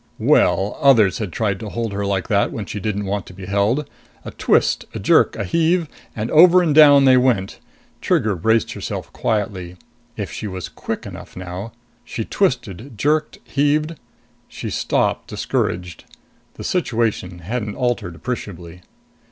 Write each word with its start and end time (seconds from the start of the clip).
Well, 0.17 0.79
others 0.81 1.19
had 1.19 1.31
tried 1.31 1.59
to 1.59 1.69
hold 1.69 1.93
her 1.93 2.07
like 2.07 2.27
that 2.27 2.51
when 2.51 2.65
she 2.65 2.79
didn't 2.79 3.05
want 3.05 3.27
to 3.27 3.35
be 3.35 3.45
held. 3.45 3.87
A 4.25 4.31
twist, 4.31 4.85
a 4.95 4.99
jerk, 4.99 5.35
a 5.35 5.43
heave 5.43 5.87
and 6.15 6.31
over 6.31 6.63
and 6.63 6.73
down 6.73 7.05
they 7.05 7.17
went. 7.17 7.59
Trigger 8.01 8.35
braced 8.35 8.71
herself 8.71 9.13
quietly. 9.13 9.77
If 10.17 10.31
she 10.31 10.47
was 10.47 10.69
quick 10.69 11.05
enough 11.05 11.37
now 11.37 11.73
She 12.03 12.25
twisted, 12.25 12.97
jerked, 12.97 13.37
heaved. 13.43 13.93
She 14.47 14.71
stopped, 14.71 15.27
discouraged. 15.27 16.05
The 16.55 16.63
situation 16.63 17.37
hadn't 17.37 17.75
altered 17.75 18.15
appreciably. 18.15 18.81